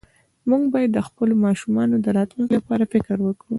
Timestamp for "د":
0.93-0.99, 1.99-2.07